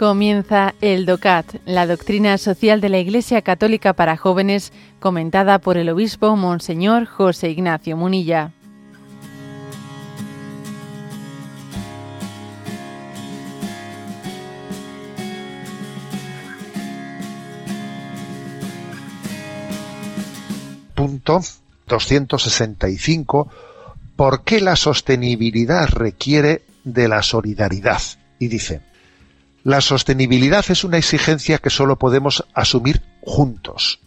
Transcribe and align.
Comienza 0.00 0.74
el 0.80 1.04
DOCAT, 1.04 1.56
la 1.66 1.86
doctrina 1.86 2.38
social 2.38 2.80
de 2.80 2.88
la 2.88 2.98
Iglesia 3.00 3.42
Católica 3.42 3.92
para 3.92 4.16
jóvenes, 4.16 4.72
comentada 4.98 5.58
por 5.58 5.76
el 5.76 5.90
obispo 5.90 6.36
Monseñor 6.36 7.04
José 7.04 7.50
Ignacio 7.50 7.98
Munilla. 7.98 8.50
Punto 20.94 21.40
265. 21.88 23.50
¿Por 24.16 24.44
qué 24.44 24.62
la 24.62 24.76
sostenibilidad 24.76 25.90
requiere 25.90 26.62
de 26.84 27.06
la 27.06 27.22
solidaridad? 27.22 28.00
Y 28.38 28.48
dice, 28.48 28.80
la 29.62 29.80
sostenibilidad 29.80 30.64
es 30.68 30.84
una 30.84 30.98
exigencia 30.98 31.58
que 31.58 31.70
solo 31.70 31.96
podemos 31.96 32.44
asumir 32.54 33.02
juntos. 33.22 34.00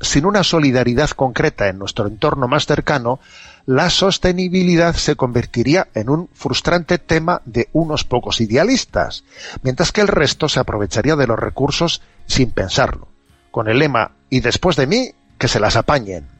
Sin 0.00 0.24
una 0.24 0.44
solidaridad 0.44 1.10
concreta 1.10 1.68
en 1.68 1.78
nuestro 1.78 2.06
entorno 2.06 2.48
más 2.48 2.64
cercano, 2.64 3.20
la 3.66 3.90
sostenibilidad 3.90 4.94
se 4.94 5.16
convertiría 5.16 5.88
en 5.94 6.08
un 6.08 6.28
frustrante 6.32 6.98
tema 6.98 7.42
de 7.44 7.68
unos 7.72 8.04
pocos 8.04 8.40
idealistas, 8.40 9.24
mientras 9.62 9.92
que 9.92 10.00
el 10.00 10.08
resto 10.08 10.48
se 10.48 10.60
aprovecharía 10.60 11.16
de 11.16 11.26
los 11.26 11.38
recursos 11.38 12.00
sin 12.26 12.50
pensarlo, 12.50 13.08
con 13.50 13.68
el 13.68 13.78
lema 13.78 14.12
y 14.30 14.40
después 14.40 14.76
de 14.76 14.86
mí, 14.86 15.10
que 15.38 15.48
se 15.48 15.60
las 15.60 15.76
apañen. 15.76 16.39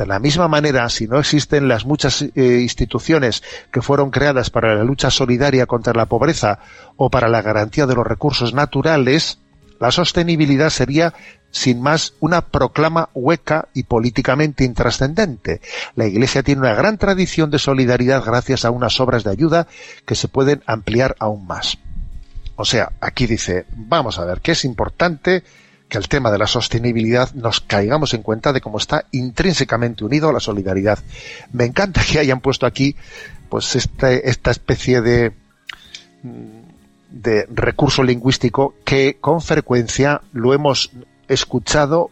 De 0.00 0.06
la 0.06 0.18
misma 0.18 0.48
manera, 0.48 0.88
si 0.88 1.06
no 1.06 1.18
existen 1.18 1.68
las 1.68 1.84
muchas 1.84 2.22
eh, 2.22 2.30
instituciones 2.34 3.42
que 3.70 3.82
fueron 3.82 4.10
creadas 4.10 4.48
para 4.48 4.74
la 4.74 4.82
lucha 4.82 5.10
solidaria 5.10 5.66
contra 5.66 5.92
la 5.92 6.06
pobreza 6.06 6.58
o 6.96 7.10
para 7.10 7.28
la 7.28 7.42
garantía 7.42 7.84
de 7.84 7.94
los 7.94 8.06
recursos 8.06 8.54
naturales, 8.54 9.40
la 9.78 9.90
sostenibilidad 9.90 10.70
sería, 10.70 11.12
sin 11.50 11.82
más, 11.82 12.14
una 12.18 12.46
proclama 12.46 13.10
hueca 13.12 13.68
y 13.74 13.82
políticamente 13.82 14.64
intrascendente. 14.64 15.60
La 15.96 16.06
Iglesia 16.06 16.42
tiene 16.42 16.62
una 16.62 16.72
gran 16.72 16.96
tradición 16.96 17.50
de 17.50 17.58
solidaridad 17.58 18.24
gracias 18.24 18.64
a 18.64 18.70
unas 18.70 19.00
obras 19.00 19.22
de 19.22 19.32
ayuda 19.32 19.66
que 20.06 20.14
se 20.14 20.28
pueden 20.28 20.62
ampliar 20.64 21.14
aún 21.18 21.46
más. 21.46 21.76
O 22.56 22.64
sea, 22.64 22.92
aquí 23.02 23.26
dice, 23.26 23.66
vamos 23.76 24.18
a 24.18 24.24
ver, 24.24 24.40
qué 24.40 24.52
es 24.52 24.64
importante 24.64 25.44
que 25.90 25.98
el 25.98 26.08
tema 26.08 26.30
de 26.30 26.38
la 26.38 26.46
sostenibilidad 26.46 27.34
nos 27.34 27.60
caigamos 27.60 28.14
en 28.14 28.22
cuenta 28.22 28.54
de 28.54 28.62
cómo 28.62 28.78
está 28.78 29.04
intrínsecamente 29.10 30.04
unido 30.04 30.30
a 30.30 30.32
la 30.32 30.40
solidaridad. 30.40 31.00
Me 31.52 31.66
encanta 31.66 32.02
que 32.02 32.18
hayan 32.18 32.40
puesto 32.40 32.64
aquí 32.64 32.96
pues 33.50 33.76
este, 33.76 34.30
esta 34.30 34.52
especie 34.52 35.02
de, 35.02 35.32
de 37.10 37.46
recurso 37.50 38.02
lingüístico 38.02 38.76
que 38.84 39.18
con 39.20 39.42
frecuencia 39.42 40.22
lo 40.32 40.54
hemos 40.54 40.92
escuchado 41.28 42.10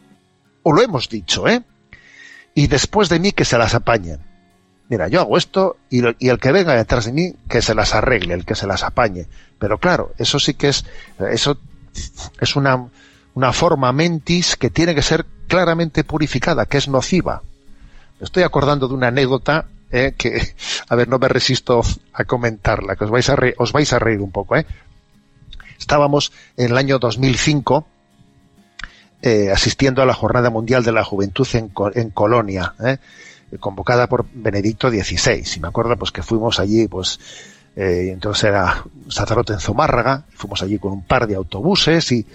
o 0.63 0.73
lo 0.73 0.83
hemos 0.83 1.09
dicho, 1.09 1.49
¿eh? 1.49 1.63
Y 2.55 2.67
después 2.67 3.09
de 3.09 3.21
mí 3.21 3.33
que 3.33 3.45
se 3.45 3.57
las 3.57 3.75
apañen. 3.75 4.19
Mira, 4.89 5.07
yo 5.07 5.21
hago 5.21 5.39
esto 5.39 5.77
y, 5.89 6.03
y, 6.19 6.29
el 6.31 6.41
que 6.41 6.51
venga 6.51 6.75
detrás 6.75 7.05
de 7.05 7.13
mí 7.13 7.35
que 7.49 7.63
se 7.63 7.75
las 7.75 7.95
arregle, 7.95 8.35
el 8.35 8.45
que 8.45 8.57
se 8.57 8.67
las 8.67 8.83
apañe. 8.83 9.29
Pero 9.59 9.79
claro, 9.79 10.13
eso 10.19 10.41
sí 10.41 10.55
que 10.55 10.69
es, 10.69 10.85
eso 11.31 11.59
es 12.41 12.57
una, 12.57 12.89
una 13.35 13.53
forma 13.53 13.93
mentis 13.93 14.57
que 14.57 14.71
tiene 14.71 14.95
que 14.95 15.03
ser 15.03 15.27
claramente 15.47 16.05
purificada, 16.05 16.67
que 16.67 16.79
es 16.79 16.89
nociva. 16.89 17.43
Estoy 18.21 18.43
acordando 18.43 18.89
de 18.89 18.95
una 18.95 19.09
anécdota 19.09 19.67
eh, 19.91 20.15
que, 20.17 20.55
a 20.89 20.95
ver, 20.97 21.09
no 21.09 21.19
me 21.19 21.29
resisto 21.29 21.83
a 22.13 22.25
comentarla, 22.25 22.97
que 22.97 23.05
os 23.05 23.11
vais 23.11 23.29
a, 23.29 23.37
reír, 23.37 23.55
os 23.59 23.73
vais 23.73 23.93
a 23.93 23.99
reír 23.99 24.21
un 24.21 24.31
poco. 24.31 24.57
¿eh? 24.57 24.67
Estábamos 25.79 26.33
en 26.57 26.73
el 26.73 26.77
año 26.77 26.99
2005 26.99 27.87
eh, 29.23 29.51
asistiendo 29.51 30.03
a 30.03 30.07
la 30.07 30.15
Jornada 30.15 30.51
Mundial 30.51 30.85
de 30.85 30.93
la 30.93 31.05
Juventud 31.05 31.47
en, 31.55 31.73
en 31.95 32.11
Colonia, 32.11 32.75
¿eh? 32.85 32.99
convocada 33.59 34.07
por 34.07 34.27
Benedicto 34.33 34.91
XVI. 34.91 35.45
Y 35.57 35.61
me 35.61 35.69
acuerdo 35.69 35.97
pues 35.97 36.13
que 36.13 36.23
fuimos 36.23 36.61
allí, 36.61 36.87
pues 36.87 37.19
eh, 37.75 38.11
entonces 38.13 38.45
era 38.45 38.85
sacerdote 39.09 39.55
en 39.55 39.61
Zumárraga, 39.61 40.25
fuimos 40.35 40.63
allí 40.63 40.79
con 40.79 40.93
un 40.93 41.03
par 41.03 41.27
de 41.27 41.37
autobuses 41.37 42.13
y 42.13 42.27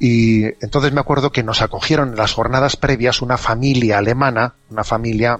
y 0.00 0.44
entonces 0.64 0.92
me 0.92 1.00
acuerdo 1.00 1.30
que 1.30 1.42
nos 1.42 1.60
acogieron 1.60 2.08
en 2.08 2.16
las 2.16 2.32
jornadas 2.32 2.76
previas 2.76 3.20
una 3.20 3.36
familia 3.36 3.98
alemana, 3.98 4.54
una 4.70 4.82
familia 4.82 5.38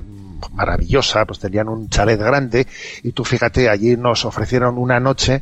maravillosa, 0.53 1.25
pues 1.25 1.39
tenían 1.39 1.69
un 1.69 1.89
chalet 1.89 2.21
grande 2.21 2.67
y 3.03 3.13
tú 3.13 3.25
fíjate, 3.25 3.71
allí 3.71 3.97
nos 3.97 4.27
ofrecieron 4.27 4.77
una 4.77 5.01
noche, 5.01 5.41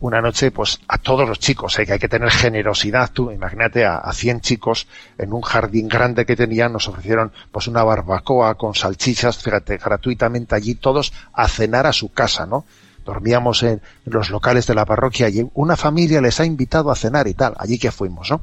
una 0.00 0.20
noche 0.20 0.50
pues 0.50 0.80
a 0.88 0.98
todos 0.98 1.28
los 1.28 1.38
chicos, 1.38 1.78
¿eh? 1.78 1.86
que 1.86 1.92
hay 1.92 1.98
que 2.00 2.08
tener 2.08 2.32
generosidad, 2.32 3.12
tú 3.12 3.30
imagínate 3.30 3.84
a, 3.84 3.98
a 3.98 4.12
100 4.12 4.40
chicos 4.40 4.88
en 5.18 5.32
un 5.32 5.42
jardín 5.42 5.86
grande 5.86 6.26
que 6.26 6.34
tenían, 6.34 6.72
nos 6.72 6.88
ofrecieron 6.88 7.30
pues 7.52 7.68
una 7.68 7.84
barbacoa 7.84 8.56
con 8.56 8.74
salchichas, 8.74 9.38
fíjate, 9.38 9.76
gratuitamente 9.76 10.56
allí 10.56 10.74
todos 10.74 11.12
a 11.32 11.46
cenar 11.46 11.86
a 11.86 11.92
su 11.92 12.10
casa, 12.10 12.44
¿no? 12.44 12.64
Dormíamos 13.08 13.62
en 13.62 13.80
los 14.04 14.28
locales 14.28 14.66
de 14.66 14.74
la 14.74 14.84
parroquia 14.84 15.30
y 15.30 15.48
una 15.54 15.76
familia 15.76 16.20
les 16.20 16.38
ha 16.40 16.44
invitado 16.44 16.90
a 16.90 16.94
cenar 16.94 17.26
y 17.26 17.32
tal, 17.32 17.54
allí 17.58 17.78
que 17.78 17.90
fuimos, 17.90 18.30
¿no? 18.30 18.42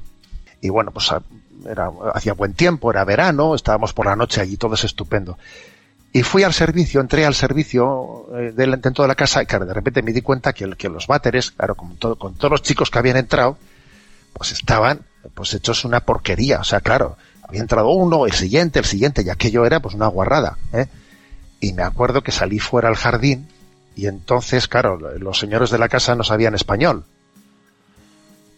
Y 0.60 0.70
bueno, 0.70 0.90
pues 0.90 1.12
era, 1.70 1.92
hacía 2.16 2.34
buen 2.34 2.54
tiempo, 2.54 2.90
era 2.90 3.06
verano, 3.06 3.54
estábamos 3.54 3.94
por 3.94 4.08
la 4.08 4.16
noche 4.16 4.42
allí, 4.42 4.58
todo 4.58 4.74
es 4.74 4.84
estupendo. 4.84 5.38
Y 6.12 6.24
fui 6.24 6.42
al 6.42 6.54
servicio, 6.54 7.00
entré 7.00 7.28
al 7.28 7.36
servicio 7.36 8.26
eh, 8.36 8.54
del 8.56 8.74
intento 8.74 9.04
de 9.04 9.08
la 9.08 9.16
casa 9.16 9.44
y 9.44 9.46
claro, 9.46 9.68
de 9.68 9.74
repente 9.74 10.02
me 10.02 10.14
di 10.14 10.22
cuenta 10.22 10.52
que, 10.52 10.66
los 10.66 11.06
váteres, 11.06 11.52
claro, 11.52 11.76
con 11.76 11.98
todos 11.98 12.50
los 12.50 12.64
chicos 12.64 12.90
que 12.90 12.98
habían 12.98 13.18
entrado, 13.18 13.60
pues 14.34 14.52
estaban 14.52 15.02
pues 15.36 15.54
hechos 15.54 15.86
una 15.86 16.00
porquería. 16.00 16.60
O 16.62 16.64
sea, 16.64 16.82
claro, 16.82 17.18
había 17.48 17.62
entrado 17.62 17.90
uno, 17.90 18.26
el 18.26 18.34
siguiente, 18.34 18.80
el 18.80 18.86
siguiente, 18.86 19.22
y 19.24 19.30
aquello 19.30 19.64
era 19.64 19.80
pues 19.80 19.94
una 19.94 20.08
guarrada. 20.08 20.58
¿eh? 20.74 20.88
Y 21.60 21.74
me 21.74 21.84
acuerdo 21.84 22.24
que 22.24 22.32
salí 22.32 22.58
fuera 22.58 22.90
al 22.90 22.96
jardín 22.96 23.48
y 23.96 24.08
entonces, 24.08 24.68
claro, 24.68 24.98
los 24.98 25.40
señores 25.40 25.70
de 25.70 25.78
la 25.78 25.90
casa 25.90 26.16
no 26.16 26.24
sabían 26.24 26.56
español. 26.56 27.06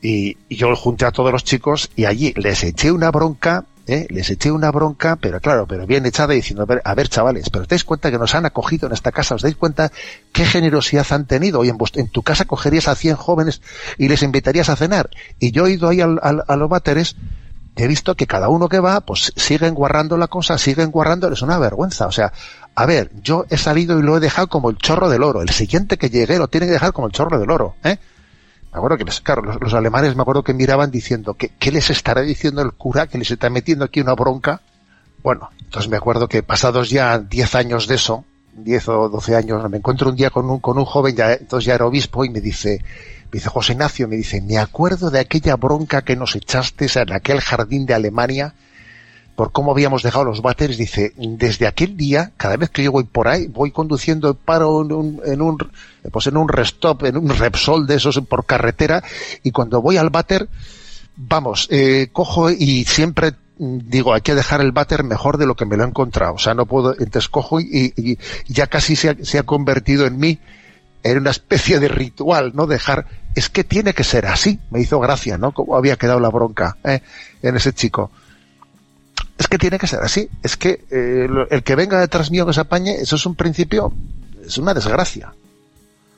Y, 0.02 0.38
yo 0.50 0.76
junté 0.76 1.06
a 1.06 1.12
todos 1.12 1.32
los 1.32 1.44
chicos 1.44 1.90
y 1.96 2.06
allí 2.06 2.34
les 2.36 2.64
eché 2.64 2.92
una 2.92 3.12
bronca, 3.12 3.66
¿eh? 3.88 4.08
les 4.10 4.30
eché 4.30 4.52
una 4.52 4.72
bronca, 4.72 5.16
pero 5.16 5.40
claro, 5.40 5.68
pero 5.68 5.86
bien 5.86 6.06
echada 6.06 6.34
diciendo, 6.34 6.64
a 6.64 6.66
ver, 6.66 6.82
a 6.84 6.94
ver 6.96 7.10
chavales, 7.10 7.50
pero 7.50 7.64
os 7.64 7.68
dais 7.68 7.84
cuenta 7.84 8.12
que 8.12 8.18
nos 8.18 8.36
han 8.36 8.46
acogido 8.46 8.88
en 8.88 8.94
esta 8.94 9.12
casa, 9.12 9.36
os 9.36 9.42
dais 9.42 9.56
cuenta 9.56 9.92
qué 10.34 10.46
generosidad 10.46 11.06
han 11.12 11.26
tenido 11.26 11.64
y 11.64 11.70
en, 11.70 11.78
en 11.96 12.10
tu 12.10 12.24
casa 12.24 12.46
cogerías 12.46 12.88
a 12.88 12.96
100 12.96 13.16
jóvenes 13.16 13.62
y 13.98 14.08
les 14.08 14.24
invitarías 14.24 14.70
a 14.70 14.76
cenar. 14.76 15.10
Y 15.40 15.52
yo 15.52 15.68
he 15.68 15.74
ido 15.74 15.90
ahí 15.90 16.02
a 16.02 16.08
los 16.08 16.70
váteres 16.70 17.16
he 17.78 17.88
visto 17.88 18.16
que 18.16 18.28
cada 18.28 18.50
uno 18.50 18.70
que 18.70 18.80
va, 18.80 19.02
pues 19.02 19.32
siguen 19.36 19.76
guarrando 19.76 20.18
la 20.18 20.28
cosa, 20.28 20.58
siguen 20.58 20.92
guardando, 20.92 21.32
es 21.32 21.42
una 21.42 21.60
vergüenza. 21.60 22.08
O 22.08 22.12
sea, 22.12 22.34
a 22.80 22.86
ver, 22.86 23.10
yo 23.24 23.48
he 23.50 23.58
salido 23.58 23.98
y 23.98 24.04
lo 24.04 24.18
he 24.18 24.20
dejado 24.20 24.50
como 24.50 24.70
el 24.70 24.78
chorro 24.78 25.10
del 25.10 25.24
oro. 25.24 25.42
El 25.42 25.50
siguiente 25.50 25.98
que 25.98 26.12
llegue 26.12 26.38
lo 26.38 26.48
tiene 26.48 26.68
que 26.68 26.74
dejar 26.74 26.94
como 26.94 27.08
el 27.08 27.12
chorro 27.12 27.40
del 27.40 27.50
oro, 27.50 27.74
¿eh? 27.84 27.98
Me 28.72 28.78
acuerdo 28.78 28.98
que, 28.98 29.04
les, 29.04 29.20
claro, 29.20 29.42
los, 29.42 29.60
los, 29.60 29.74
alemanes 29.74 30.16
me 30.16 30.22
acuerdo 30.22 30.44
que 30.44 30.54
miraban 30.54 30.92
diciendo, 30.92 31.34
¿qué, 31.34 31.50
¿qué 31.58 31.72
les 31.72 31.90
estará 31.90 32.22
diciendo 32.22 32.62
el 32.62 32.74
cura 32.74 33.08
que 33.08 33.18
les 33.18 33.32
está 33.32 33.50
metiendo 33.50 33.84
aquí 33.84 34.00
una 34.00 34.14
bronca? 34.14 34.62
Bueno, 35.24 35.50
entonces 35.60 35.90
me 35.90 35.98
acuerdo 35.98 36.28
que 36.28 36.44
pasados 36.44 36.92
ya 36.92 37.18
10 37.18 37.56
años 37.56 37.88
de 37.88 37.96
eso, 37.96 38.26
10 38.54 38.90
o 38.90 39.10
12 39.10 39.36
años, 39.36 39.68
me 39.72 39.78
encuentro 39.78 40.12
un 40.12 40.16
día 40.16 40.30
con 40.30 40.48
un, 40.48 40.60
con 40.60 40.78
un 40.78 40.86
joven, 40.86 41.16
ya, 41.16 41.34
entonces 41.34 41.66
ya 41.66 41.74
era 41.74 41.88
obispo, 41.88 42.26
y 42.26 42.30
me 42.30 42.42
dice, 42.42 42.84
me 43.24 43.40
dice 43.40 43.50
José 43.50 43.74
Ignacio, 43.74 44.08
me 44.08 44.18
dice, 44.18 44.40
me 44.40 44.60
acuerdo 44.60 45.10
de 45.10 45.20
aquella 45.20 45.56
bronca 45.56 46.04
que 46.04 46.16
nos 46.16 46.36
echaste 46.36 46.86
en 46.94 47.12
aquel 47.12 47.42
jardín 47.42 47.88
de 47.88 47.96
Alemania 47.96 48.54
por 49.38 49.52
cómo 49.52 49.72
habíamos 49.72 50.02
dejado 50.02 50.26
los 50.26 50.42
váteres, 50.42 50.80
dice, 50.80 51.14
desde 51.16 51.68
aquel 51.68 51.96
día, 51.96 52.32
cada 52.38 52.58
vez 52.58 52.72
que 52.72 52.82
yo 52.82 52.92
voy 52.92 53.04
por 53.04 53.28
ahí, 53.28 53.46
voy 53.46 53.70
conduciendo, 53.70 54.34
paro 54.34 54.82
en 54.82 54.92
un, 54.92 55.22
en 55.24 55.44
un, 55.44 55.58
pues 56.12 56.26
en 56.26 56.38
un 56.38 56.50
restop, 56.50 57.04
en 57.04 57.18
un 57.18 57.30
Repsol 57.30 57.86
de 57.86 57.98
esos 57.98 58.20
por 58.22 58.48
carretera, 58.48 59.04
y 59.44 59.52
cuando 59.52 59.80
voy 59.80 59.98
al 59.98 60.10
váter, 60.10 60.50
vamos, 61.16 61.68
eh, 61.70 62.10
cojo 62.12 62.50
y 62.50 62.84
siempre 62.86 63.36
digo, 63.60 64.16
hay 64.16 64.22
que 64.22 64.34
dejar 64.34 64.60
el 64.62 64.72
váter 64.72 65.04
mejor 65.04 65.38
de 65.38 65.46
lo 65.46 65.56
que 65.56 65.66
me 65.66 65.78
lo 65.78 65.84
he 65.84 65.88
encontrado. 65.88 66.34
O 66.34 66.40
sea, 66.40 66.56
no 66.56 66.66
puedo, 66.66 66.94
entonces 66.94 67.30
cojo 67.30 67.60
y, 67.60 67.94
y 67.96 68.18
ya 68.48 68.66
casi 68.66 68.96
se 68.96 69.10
ha, 69.10 69.16
se 69.22 69.38
ha 69.38 69.44
convertido 69.44 70.08
en 70.08 70.18
mí 70.18 70.40
era 71.04 71.20
una 71.20 71.30
especie 71.30 71.80
de 71.80 71.88
ritual, 71.88 72.52
¿no? 72.56 72.68
Dejar, 72.68 73.06
es 73.36 73.50
que 73.50 73.64
tiene 73.64 73.94
que 73.94 74.04
ser 74.04 74.26
así, 74.26 74.60
me 74.72 74.82
hizo 74.82 75.00
gracia, 75.00 75.38
¿no? 75.38 75.54
Como 75.54 75.76
había 75.76 75.96
quedado 75.96 76.20
la 76.20 76.30
bronca 76.30 76.78
¿eh? 76.84 77.02
en 77.44 77.56
ese 77.56 77.72
chico. 77.72 78.12
Es 79.48 79.50
que 79.50 79.60
tiene 79.60 79.80
que 79.80 79.88
ser 79.88 80.02
así, 80.02 80.30
es 80.44 80.58
que 80.58 80.84
eh, 80.92 81.26
el 81.50 81.64
que 81.64 81.76
venga 81.78 82.02
detrás 82.02 82.32
mío 82.32 82.46
que 82.46 82.52
se 82.52 82.60
apañe, 82.60 82.96
eso 82.96 83.16
es 83.16 83.26
un 83.26 83.36
principio, 83.36 83.94
es 84.46 84.58
una 84.58 84.74
desgracia. 84.74 85.34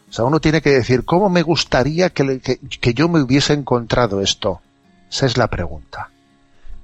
O 0.09 0.11
sea, 0.11 0.25
uno 0.25 0.39
tiene 0.39 0.63
que 0.63 0.71
decir, 0.71 1.05
¿cómo 1.05 1.29
me 1.29 1.43
gustaría 1.43 2.09
que, 2.09 2.39
que, 2.39 2.57
que 2.57 2.93
yo 2.95 3.07
me 3.07 3.21
hubiese 3.21 3.53
encontrado 3.53 4.21
esto? 4.21 4.61
Esa 5.11 5.27
es 5.27 5.37
la 5.37 5.45
pregunta. 5.47 6.09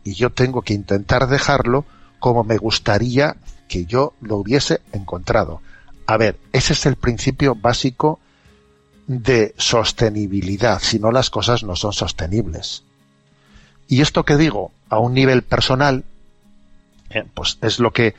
Y 0.04 0.14
yo 0.14 0.30
tengo 0.30 0.62
que 0.62 0.76
intentar 0.76 1.28
dejarlo 1.28 1.84
como 2.20 2.44
me 2.44 2.58
gustaría 2.58 3.38
que 3.68 3.88
yo 3.88 4.14
lo 4.22 4.38
hubiese 4.38 4.82
encontrado. 4.94 5.62
A 6.06 6.16
ver, 6.18 6.38
ese 6.54 6.74
es 6.74 6.86
el 6.86 6.96
principio 6.96 7.56
básico 7.56 8.20
de 9.08 9.56
sostenibilidad, 9.58 10.80
si 10.80 11.00
no 11.00 11.12
las 11.12 11.32
cosas 11.32 11.64
no 11.64 11.76
son 11.76 11.94
sostenibles. 11.94 12.84
Y 13.88 14.02
esto 14.02 14.26
que 14.26 14.38
digo 14.38 14.70
a 14.90 15.00
un 15.00 15.16
nivel 15.16 15.42
personal, 15.42 16.04
eh, 17.10 17.24
pues 17.34 17.58
es 17.62 17.80
lo 17.80 17.92
que 17.92 18.16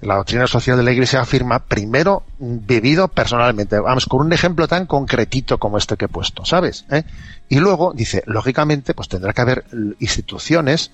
la 0.00 0.16
doctrina 0.16 0.46
social 0.46 0.76
de 0.76 0.82
la 0.82 0.92
Iglesia 0.92 1.20
afirma, 1.20 1.60
primero 1.60 2.24
vivido 2.38 3.08
personalmente, 3.08 3.78
vamos, 3.78 4.06
con 4.06 4.20
un 4.20 4.32
ejemplo 4.32 4.68
tan 4.68 4.86
concretito 4.86 5.58
como 5.58 5.78
este 5.78 5.96
que 5.96 6.04
he 6.04 6.08
puesto, 6.08 6.44
¿sabes? 6.44 6.84
¿Eh? 6.90 7.02
Y 7.48 7.60
luego 7.60 7.92
dice, 7.94 8.22
lógicamente, 8.26 8.92
pues 8.92 9.08
tendrá 9.08 9.32
que 9.32 9.40
haber 9.40 9.64
instituciones 9.98 10.90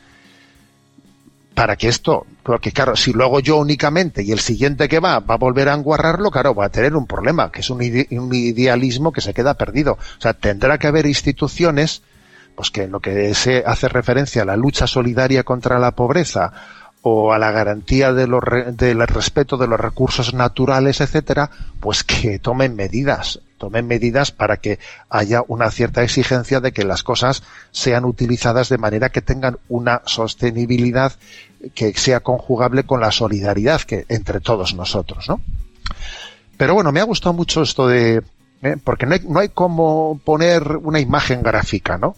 para 1.54 1.76
que 1.76 1.88
esto, 1.88 2.26
porque 2.42 2.72
claro, 2.72 2.96
si 2.96 3.12
luego 3.12 3.40
yo 3.40 3.56
únicamente 3.56 4.22
y 4.22 4.32
el 4.32 4.40
siguiente 4.40 4.88
que 4.88 5.00
va 5.00 5.20
va 5.20 5.34
a 5.34 5.38
volver 5.38 5.68
a 5.68 5.74
enguarrarlo, 5.74 6.30
claro, 6.30 6.54
va 6.54 6.66
a 6.66 6.70
tener 6.70 6.96
un 6.96 7.06
problema, 7.06 7.50
que 7.50 7.60
es 7.60 7.70
un, 7.70 7.82
idealismo 7.82 9.12
que 9.12 9.20
se 9.20 9.34
queda 9.34 9.54
perdido. 9.54 9.92
O 9.92 10.20
sea, 10.20 10.32
tendrá 10.32 10.78
que 10.78 10.86
haber 10.86 11.06
instituciones, 11.06 12.02
pues 12.54 12.70
que 12.70 12.84
en 12.84 12.92
lo 12.92 13.00
que 13.00 13.34
se 13.34 13.64
hace 13.66 13.88
referencia 13.88 14.42
a 14.42 14.46
la 14.46 14.56
lucha 14.56 14.86
solidaria 14.86 15.42
contra 15.42 15.78
la 15.78 15.90
pobreza 15.90 16.52
o 17.02 17.32
a 17.32 17.38
la 17.38 17.50
garantía 17.50 18.12
de 18.12 18.28
los, 18.28 18.42
del 18.74 19.06
respeto 19.06 19.56
de 19.56 19.66
los 19.66 19.78
recursos 19.78 20.34
naturales, 20.34 21.00
etcétera, 21.00 21.50
pues 21.80 22.04
que 22.04 22.38
tomen 22.38 22.76
medidas, 22.76 23.40
tomen 23.58 23.88
medidas 23.88 24.30
para 24.30 24.58
que 24.58 24.78
haya 25.10 25.42
una 25.48 25.70
cierta 25.70 26.04
exigencia 26.04 26.60
de 26.60 26.72
que 26.72 26.84
las 26.84 27.02
cosas 27.02 27.42
sean 27.72 28.04
utilizadas 28.04 28.68
de 28.68 28.78
manera 28.78 29.10
que 29.10 29.20
tengan 29.20 29.58
una 29.68 30.02
sostenibilidad 30.06 31.12
que 31.74 31.92
sea 31.94 32.20
conjugable 32.20 32.84
con 32.84 33.00
la 33.00 33.10
solidaridad 33.10 33.80
que 33.82 34.06
entre 34.08 34.40
todos 34.40 34.74
nosotros, 34.74 35.28
¿no? 35.28 35.40
Pero 36.56 36.74
bueno, 36.74 36.92
me 36.92 37.00
ha 37.00 37.04
gustado 37.04 37.32
mucho 37.32 37.62
esto 37.62 37.88
de, 37.88 38.22
¿eh? 38.62 38.76
porque 38.82 39.06
no 39.06 39.14
hay, 39.14 39.20
no 39.28 39.40
hay 39.40 39.48
como 39.48 40.20
poner 40.24 40.76
una 40.76 41.00
imagen 41.00 41.42
gráfica, 41.42 41.98
¿no? 41.98 42.14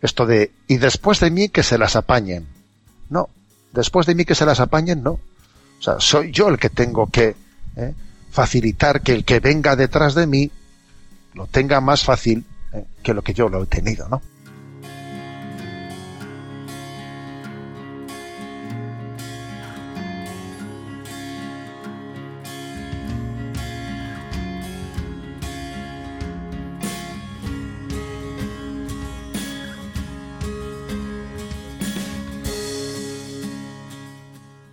Esto 0.00 0.24
de, 0.24 0.52
y 0.66 0.78
después 0.78 1.20
de 1.20 1.30
mí 1.30 1.50
que 1.50 1.62
se 1.62 1.76
las 1.76 1.96
apañen. 1.96 2.46
No, 3.10 3.28
después 3.72 4.06
de 4.06 4.14
mí 4.14 4.24
que 4.24 4.34
se 4.34 4.46
las 4.46 4.60
apañen, 4.60 5.02
no. 5.02 5.12
O 5.12 5.82
sea, 5.82 5.96
soy 5.98 6.30
yo 6.30 6.48
el 6.48 6.58
que 6.58 6.70
tengo 6.70 7.08
que 7.08 7.34
¿eh? 7.76 7.94
facilitar 8.30 9.00
que 9.02 9.12
el 9.12 9.24
que 9.24 9.40
venga 9.40 9.76
detrás 9.76 10.14
de 10.14 10.26
mí 10.26 10.50
lo 11.34 11.46
tenga 11.46 11.80
más 11.80 12.04
fácil 12.04 12.44
¿eh? 12.72 12.84
que 13.02 13.14
lo 13.14 13.22
que 13.22 13.34
yo 13.34 13.48
lo 13.48 13.64
he 13.64 13.66
tenido, 13.66 14.08
¿no? 14.08 14.22